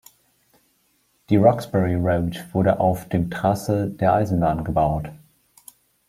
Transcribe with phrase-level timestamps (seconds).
[1.29, 5.11] Die Roxbury Road wurde auf dem Trassee der Eisenbahn gebaut.